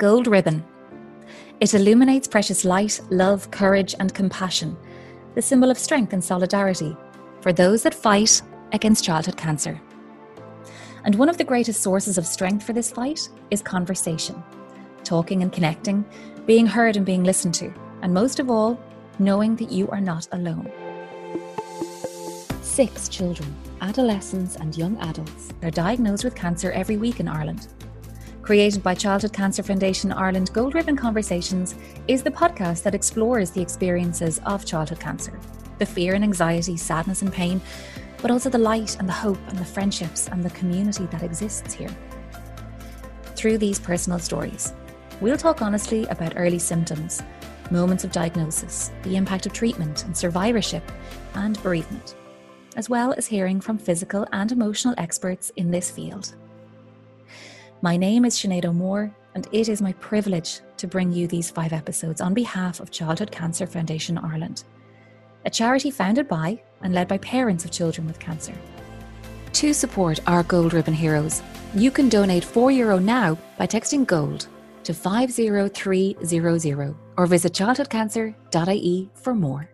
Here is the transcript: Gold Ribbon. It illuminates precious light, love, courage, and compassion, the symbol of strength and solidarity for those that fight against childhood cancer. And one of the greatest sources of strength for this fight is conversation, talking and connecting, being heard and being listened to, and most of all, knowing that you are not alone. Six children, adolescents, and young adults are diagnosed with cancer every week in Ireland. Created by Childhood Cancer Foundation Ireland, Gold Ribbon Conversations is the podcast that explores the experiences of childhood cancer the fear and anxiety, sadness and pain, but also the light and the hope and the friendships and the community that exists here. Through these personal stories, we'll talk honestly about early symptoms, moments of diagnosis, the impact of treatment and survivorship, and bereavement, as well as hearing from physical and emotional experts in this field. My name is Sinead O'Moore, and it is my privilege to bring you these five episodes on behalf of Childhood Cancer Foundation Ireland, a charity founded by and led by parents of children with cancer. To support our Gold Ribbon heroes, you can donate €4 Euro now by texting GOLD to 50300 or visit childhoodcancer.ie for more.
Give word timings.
Gold 0.00 0.28
Ribbon. 0.28 0.64
It 1.60 1.74
illuminates 1.74 2.26
precious 2.26 2.64
light, 2.64 3.02
love, 3.10 3.50
courage, 3.50 3.94
and 4.00 4.14
compassion, 4.14 4.74
the 5.34 5.42
symbol 5.42 5.70
of 5.70 5.76
strength 5.76 6.14
and 6.14 6.24
solidarity 6.24 6.96
for 7.42 7.52
those 7.52 7.82
that 7.82 7.92
fight 7.92 8.40
against 8.72 9.04
childhood 9.04 9.36
cancer. 9.36 9.78
And 11.04 11.16
one 11.16 11.28
of 11.28 11.36
the 11.36 11.44
greatest 11.44 11.82
sources 11.82 12.16
of 12.16 12.26
strength 12.26 12.64
for 12.64 12.72
this 12.72 12.90
fight 12.90 13.28
is 13.50 13.60
conversation, 13.60 14.42
talking 15.04 15.42
and 15.42 15.52
connecting, 15.52 16.06
being 16.46 16.66
heard 16.66 16.96
and 16.96 17.04
being 17.04 17.22
listened 17.22 17.52
to, 17.56 17.70
and 18.00 18.14
most 18.14 18.40
of 18.40 18.50
all, 18.50 18.80
knowing 19.18 19.54
that 19.56 19.70
you 19.70 19.86
are 19.90 20.00
not 20.00 20.26
alone. 20.32 20.72
Six 22.62 23.06
children, 23.10 23.54
adolescents, 23.82 24.56
and 24.56 24.74
young 24.74 24.96
adults 25.00 25.50
are 25.62 25.70
diagnosed 25.70 26.24
with 26.24 26.34
cancer 26.34 26.72
every 26.72 26.96
week 26.96 27.20
in 27.20 27.28
Ireland. 27.28 27.68
Created 28.42 28.82
by 28.82 28.94
Childhood 28.94 29.32
Cancer 29.32 29.62
Foundation 29.62 30.10
Ireland, 30.12 30.52
Gold 30.52 30.74
Ribbon 30.74 30.96
Conversations 30.96 31.74
is 32.08 32.22
the 32.22 32.30
podcast 32.30 32.82
that 32.82 32.94
explores 32.94 33.50
the 33.50 33.60
experiences 33.60 34.40
of 34.46 34.64
childhood 34.64 35.00
cancer 35.00 35.38
the 35.78 35.86
fear 35.86 36.12
and 36.12 36.22
anxiety, 36.22 36.76
sadness 36.76 37.22
and 37.22 37.32
pain, 37.32 37.58
but 38.20 38.30
also 38.30 38.50
the 38.50 38.58
light 38.58 38.98
and 38.98 39.08
the 39.08 39.12
hope 39.12 39.38
and 39.48 39.58
the 39.58 39.64
friendships 39.64 40.28
and 40.28 40.44
the 40.44 40.50
community 40.50 41.06
that 41.06 41.22
exists 41.22 41.72
here. 41.72 41.88
Through 43.34 43.56
these 43.56 43.78
personal 43.78 44.18
stories, 44.18 44.74
we'll 45.22 45.38
talk 45.38 45.62
honestly 45.62 46.04
about 46.06 46.34
early 46.36 46.58
symptoms, 46.58 47.22
moments 47.70 48.04
of 48.04 48.12
diagnosis, 48.12 48.90
the 49.04 49.16
impact 49.16 49.46
of 49.46 49.54
treatment 49.54 50.04
and 50.04 50.14
survivorship, 50.14 50.82
and 51.32 51.62
bereavement, 51.62 52.14
as 52.76 52.90
well 52.90 53.14
as 53.16 53.26
hearing 53.26 53.58
from 53.58 53.78
physical 53.78 54.26
and 54.32 54.52
emotional 54.52 54.94
experts 54.98 55.50
in 55.56 55.70
this 55.70 55.90
field. 55.90 56.34
My 57.82 57.96
name 57.96 58.26
is 58.26 58.34
Sinead 58.34 58.66
O'Moore, 58.66 59.10
and 59.34 59.48
it 59.52 59.70
is 59.70 59.80
my 59.80 59.94
privilege 59.94 60.60
to 60.76 60.86
bring 60.86 61.10
you 61.10 61.26
these 61.26 61.50
five 61.50 61.72
episodes 61.72 62.20
on 62.20 62.34
behalf 62.34 62.78
of 62.78 62.90
Childhood 62.90 63.32
Cancer 63.32 63.66
Foundation 63.66 64.18
Ireland, 64.18 64.64
a 65.46 65.50
charity 65.50 65.90
founded 65.90 66.28
by 66.28 66.60
and 66.82 66.92
led 66.92 67.08
by 67.08 67.16
parents 67.16 67.64
of 67.64 67.70
children 67.70 68.06
with 68.06 68.18
cancer. 68.18 68.52
To 69.54 69.72
support 69.72 70.20
our 70.26 70.42
Gold 70.42 70.74
Ribbon 70.74 70.92
heroes, 70.92 71.40
you 71.74 71.90
can 71.90 72.10
donate 72.10 72.44
€4 72.44 72.76
Euro 72.76 72.98
now 72.98 73.38
by 73.56 73.66
texting 73.66 74.06
GOLD 74.06 74.46
to 74.84 74.92
50300 74.92 76.94
or 77.16 77.26
visit 77.26 77.54
childhoodcancer.ie 77.54 79.10
for 79.14 79.34
more. 79.34 79.70